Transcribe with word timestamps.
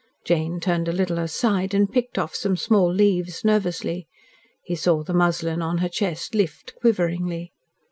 Jane 0.25 0.59
turned 0.59 0.87
a 0.87 0.91
little 0.93 1.19
aside, 1.19 1.75
and 1.75 1.91
picked 1.93 2.17
off 2.17 2.33
some 2.33 2.57
small 2.57 2.91
leaves, 2.91 3.45
nervously. 3.45 4.07
He 4.63 4.73
saw 4.73 5.03
the 5.03 5.13
muslin 5.13 5.61
on 5.61 5.77
her 5.77 5.89
chest 5.89 6.33
lift 6.33 6.73
quiveringly. 6.77 7.53